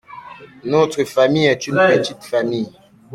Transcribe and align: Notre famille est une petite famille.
Notre 0.63 1.03
famille 1.03 1.45
est 1.45 1.67
une 1.67 1.75
petite 1.75 2.23
famille. 2.23 2.71